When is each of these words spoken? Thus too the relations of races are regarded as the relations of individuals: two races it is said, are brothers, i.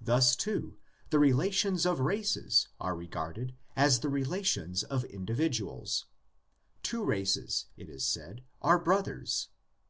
Thus 0.00 0.36
too 0.36 0.78
the 1.10 1.18
relations 1.18 1.84
of 1.84 2.00
races 2.00 2.68
are 2.80 2.96
regarded 2.96 3.54
as 3.76 4.00
the 4.00 4.08
relations 4.08 4.82
of 4.82 5.04
individuals: 5.04 6.06
two 6.82 7.04
races 7.04 7.66
it 7.76 7.90
is 7.90 8.06
said, 8.06 8.42
are 8.62 8.78
brothers, 8.78 9.48
i. 9.52 9.60